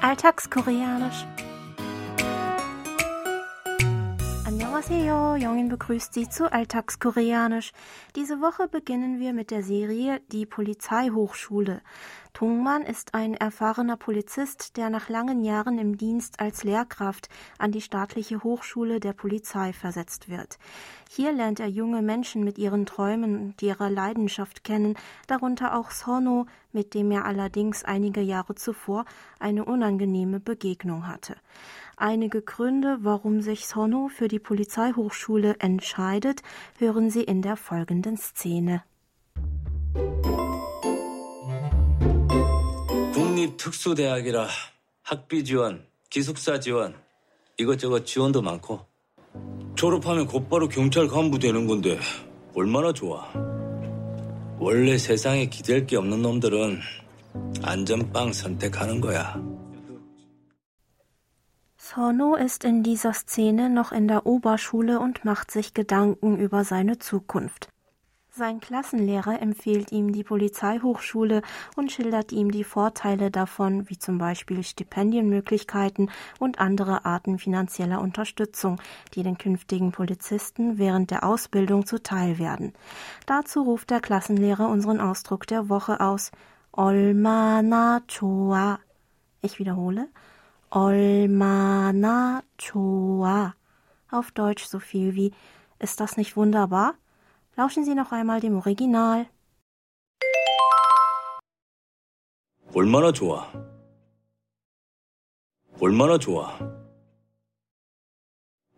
Alltagskoreanisch. 0.00 1.26
Annyeonghaseyo, 4.46 5.34
Jongin 5.34 5.68
begrüßt 5.68 6.14
Sie 6.14 6.28
zu 6.28 6.52
Alltagskoreanisch. 6.52 7.72
Diese 8.14 8.40
Woche 8.40 8.68
beginnen 8.68 9.18
wir 9.18 9.32
mit 9.32 9.50
der 9.50 9.64
Serie 9.64 10.20
Die 10.30 10.46
Polizeihochschule. 10.46 11.82
Tungmann 12.32 12.82
ist 12.82 13.14
ein 13.14 13.34
erfahrener 13.34 13.96
Polizist, 13.96 14.76
der 14.76 14.90
nach 14.90 15.08
langen 15.08 15.42
Jahren 15.42 15.78
im 15.78 15.98
Dienst 15.98 16.38
als 16.38 16.62
Lehrkraft 16.62 17.28
an 17.58 17.72
die 17.72 17.80
staatliche 17.80 18.44
Hochschule 18.44 19.00
der 19.00 19.12
Polizei 19.12 19.72
versetzt 19.72 20.28
wird. 20.28 20.58
Hier 21.10 21.32
lernt 21.32 21.58
er 21.58 21.66
junge 21.66 22.00
Menschen 22.00 22.44
mit 22.44 22.56
ihren 22.56 22.86
Träumen 22.86 23.40
und 23.40 23.62
ihrer 23.62 23.90
Leidenschaft 23.90 24.62
kennen, 24.62 24.94
darunter 25.26 25.76
auch 25.76 25.90
Sono, 25.90 26.46
mit 26.77 26.93
dem 26.93 27.11
er 27.11 27.25
allerdings 27.25 27.83
einige 27.83 28.21
Jahre 28.21 28.55
zuvor 28.55 29.05
eine 29.39 29.65
unangenehme 29.65 30.39
Begegnung 30.39 31.07
hatte. 31.07 31.35
Einige 31.97 32.41
Gründe, 32.41 32.97
warum 33.01 33.41
sich 33.41 33.67
Sono 33.67 34.09
für 34.09 34.27
die 34.27 34.39
Polizeihochschule 34.39 35.57
entscheidet, 35.59 36.41
hören 36.79 37.09
Sie 37.09 37.23
in 37.23 37.41
der 37.41 37.55
folgenden 37.55 38.17
Szene. 38.17 38.83
국립특수대학이라 43.13 44.47
학비 45.03 45.43
지원, 45.43 45.85
기숙사 46.09 46.59
지원, 46.59 46.95
이것저것 47.57 48.05
지원도 48.05 48.41
많고 48.41 48.85
졸업하면 49.75 50.27
곧바로 50.27 50.67
경찰 50.67 51.07
간부 51.07 51.39
되는 51.39 51.67
건데 51.67 51.99
얼마나 52.55 52.93
좋아. 52.93 53.27
원래 54.59 54.97
세상에 54.97 55.47
기댈 55.47 55.85
게 55.85 55.97
없는 55.97 56.21
놈들은 56.21 56.79
안전빵 57.61 58.33
선택하는 58.33 59.01
거야. 59.01 59.41
Sono 61.77 62.37
ist 62.37 62.63
in 62.63 62.81
dieser 62.81 63.13
Szene 63.13 63.69
noch 63.69 63.91
in 63.91 64.07
der 64.07 64.25
Oberschule 64.25 64.99
und 64.99 65.25
macht 65.25 65.51
sich 65.51 65.73
Gedanken 65.73 66.37
über 66.37 66.63
seine 66.63 66.97
Zukunft. 66.97 67.67
Sein 68.38 68.60
Klassenlehrer 68.60 69.42
empfiehlt 69.42 69.90
ihm 69.90 70.12
die 70.12 70.22
Polizeihochschule 70.22 71.42
und 71.74 71.90
schildert 71.90 72.30
ihm 72.30 72.52
die 72.52 72.62
Vorteile 72.62 73.32
davon, 73.32 73.90
wie 73.90 73.98
zum 73.98 74.18
Beispiel 74.18 74.62
Stipendienmöglichkeiten 74.62 76.08
und 76.38 76.60
andere 76.60 77.04
Arten 77.04 77.40
finanzieller 77.40 78.00
Unterstützung, 78.00 78.80
die 79.14 79.24
den 79.24 79.38
künftigen 79.38 79.90
Polizisten 79.90 80.78
während 80.78 81.10
der 81.10 81.24
Ausbildung 81.24 81.84
zuteil 81.84 82.38
werden. 82.38 82.74
Dazu 83.26 83.62
ruft 83.62 83.90
der 83.90 83.98
Klassenlehrer 83.98 84.68
unseren 84.68 85.00
Ausdruck 85.00 85.48
der 85.48 85.68
Woche 85.68 85.98
aus. 85.98 86.30
Olmana 86.70 88.02
choa. 88.06 88.78
Ich 89.42 89.58
wiederhole. 89.58 90.06
Olmana 90.70 92.44
choa. 92.56 93.56
Auf 94.12 94.30
Deutsch 94.30 94.64
so 94.64 94.78
viel 94.78 95.16
wie 95.16 95.32
Ist 95.80 95.98
das 95.98 96.16
nicht 96.16 96.36
wunderbar? 96.36 96.94
Lauschen 97.57 97.85
Sie 97.85 97.95
noch 97.95 98.11
einmal 98.11 98.39
dem 98.39 98.55
Original. 98.57 99.27
얼마나 102.73 103.11
좋아. 103.11 103.51
얼마나 105.79 106.17
좋아. 106.17 106.57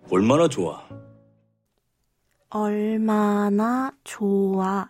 얼마나 0.09 0.47
좋아. 0.47 0.85
Olmana 2.55 3.91
choa. 4.05 4.87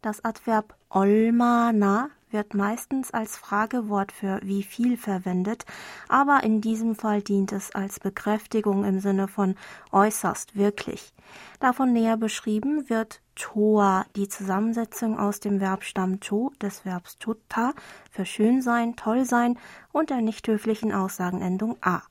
Das 0.00 0.20
Adverb 0.22 0.74
olmana 0.90 2.10
wird 2.31 2.53
meistens 2.53 3.11
als 3.11 3.37
Fragewort 3.37 4.11
für 4.11 4.39
wie 4.43 4.63
viel 4.63 4.97
verwendet, 4.97 5.65
aber 6.07 6.43
in 6.43 6.61
diesem 6.61 6.95
Fall 6.95 7.21
dient 7.21 7.51
es 7.51 7.73
als 7.73 7.99
Bekräftigung 7.99 8.85
im 8.85 8.99
Sinne 8.99 9.27
von 9.27 9.55
äußerst 9.91 10.55
wirklich. 10.55 11.13
Davon 11.59 11.93
näher 11.93 12.17
beschrieben 12.17 12.89
wird 12.89 13.21
choa, 13.35 14.05
die 14.15 14.27
Zusammensetzung 14.27 15.17
aus 15.17 15.39
dem 15.39 15.59
Verbstamm 15.59 16.19
cho, 16.19 16.51
des 16.61 16.85
Verbs 16.85 17.17
chutta, 17.19 17.73
für 18.11 18.25
schön 18.25 18.61
sein, 18.61 18.95
toll 18.95 19.25
sein 19.25 19.57
und 19.91 20.09
der 20.09 20.21
nicht 20.21 20.47
höflichen 20.47 20.93
Aussagenendung 20.93 21.77
a. 21.81 22.01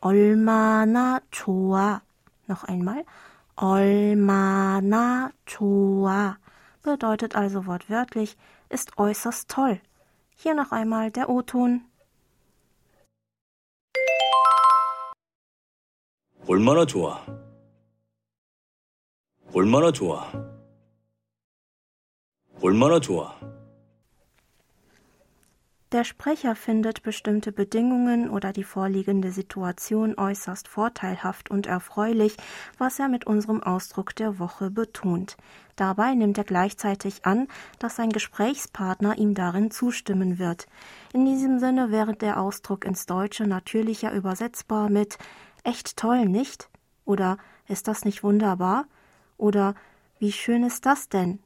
Olmana 0.00 1.20
choa. 1.30 2.02
Noch 2.48 2.64
einmal. 2.64 3.04
Olmana 3.56 5.30
choa 5.46 6.36
bedeutet 6.82 7.36
also 7.36 7.66
wortwörtlich 7.66 8.36
ist 8.71 8.97
äußerst 8.97 9.49
toll. 9.49 9.79
Hier 10.35 10.53
noch 10.53 10.71
einmal 10.71 11.11
der 11.11 11.29
O-Ton. 11.29 11.81
얼마나 16.47 16.85
좋아. 16.85 17.25
얼마나 19.53 19.91
좋아. 19.91 20.31
얼마나 22.61 22.99
좋아. 22.99 23.35
der 25.92 26.04
Sprecher 26.04 26.56
findet 26.56 27.02
bestimmte 27.02 27.52
Bedingungen 27.52 28.30
oder 28.30 28.54
die 28.54 28.64
vorliegende 28.64 29.30
Situation 29.30 30.16
äußerst 30.16 30.66
vorteilhaft 30.66 31.50
und 31.50 31.66
erfreulich, 31.66 32.38
was 32.78 32.98
er 32.98 33.08
mit 33.08 33.26
unserem 33.26 33.62
Ausdruck 33.62 34.16
der 34.16 34.38
Woche 34.38 34.70
betont. 34.70 35.36
Dabei 35.76 36.14
nimmt 36.14 36.38
er 36.38 36.44
gleichzeitig 36.44 37.26
an, 37.26 37.46
dass 37.78 37.96
sein 37.96 38.08
Gesprächspartner 38.08 39.18
ihm 39.18 39.34
darin 39.34 39.70
zustimmen 39.70 40.38
wird. 40.38 40.66
In 41.12 41.26
diesem 41.26 41.58
Sinne 41.58 41.90
wäre 41.90 42.14
der 42.14 42.40
Ausdruck 42.40 42.86
ins 42.86 43.04
Deutsche 43.04 43.46
natürlicher 43.46 44.14
übersetzbar 44.14 44.88
mit 44.88 45.18
echt 45.62 45.98
toll, 45.98 46.24
nicht? 46.24 46.70
Oder 47.04 47.36
ist 47.68 47.86
das 47.86 48.06
nicht 48.06 48.24
wunderbar? 48.24 48.86
Oder 49.36 49.74
wie 50.18 50.32
schön 50.32 50.64
ist 50.64 50.86
das 50.86 51.10
denn? 51.10 51.40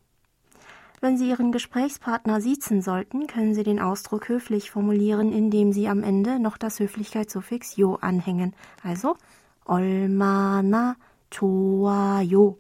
Wenn 1.00 1.17
Sie 1.17 1.29
Ihren 1.29 1.51
Gesprächspartner 1.51 2.41
siezen 2.41 2.81
sollten, 2.81 3.25
können 3.25 3.56
Sie 3.56 3.63
den 3.63 3.79
Ausdruck 3.79 4.29
höflich 4.29 4.69
formulieren, 4.69 5.31
indem 5.31 5.73
Sie 5.73 5.88
am 5.88 6.03
Ende 6.03 6.39
noch 6.39 6.57
das 6.57 6.79
Höflichkeitssuffix 6.79 7.75
jo 7.75 7.95
anhängen. 7.95 8.53
Also 8.84 9.17
얼마나 9.66 10.95
좋아요. 11.31 12.57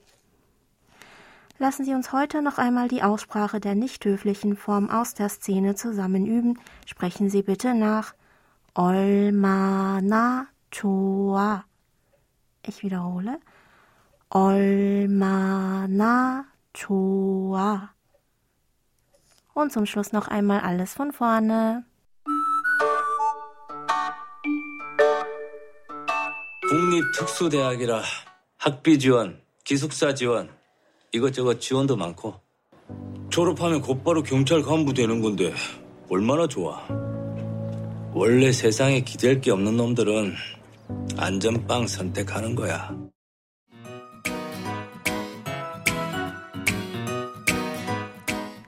Lassen 1.59 1.85
Sie 1.85 1.93
uns 1.93 2.11
heute 2.11 2.41
noch 2.41 2.57
einmal 2.57 2.87
die 2.87 3.03
Aussprache 3.03 3.59
der 3.59 3.75
nicht 3.75 4.03
höflichen 4.05 4.55
Form 4.55 4.89
aus 4.89 5.13
der 5.13 5.29
Szene 5.29 5.75
zusammen 5.75 6.25
üben. 6.25 6.57
Sprechen 6.87 7.29
Sie 7.29 7.43
bitte 7.43 7.75
nach 7.75 8.15
얼마나 8.73 10.47
좋아. 10.71 11.65
Ich 12.65 12.81
wiederhole. 12.81 13.39
얼마나 14.31 15.05
좋아. 16.73 17.93
Und 19.56 19.72
zum 19.72 19.86
Schluss 19.86 20.12
noch 20.12 20.28
einmal 20.28 20.60
alles 20.60 20.92
von 20.92 21.12
vorne. 21.12 21.84
국립특수대학이라 26.68 28.02
학비 28.58 28.98
지원, 28.98 29.40
기숙사 29.64 30.12
지원, 30.12 30.50
이것저것 31.10 31.58
지원도 31.58 31.96
많고 31.96 32.34
졸업하면 33.30 33.80
곧바로 33.80 34.22
경찰 34.22 34.60
간부 34.60 34.92
되는 34.92 35.22
건데 35.22 35.54
얼마나 36.10 36.46
좋아. 36.46 36.86
원래 38.12 38.52
세상에 38.52 39.00
기댈 39.00 39.40
게 39.40 39.52
없는 39.52 39.74
놈들은 39.78 40.34
안전빵 41.16 41.86
선택하는 41.86 42.54
거야. 42.54 42.94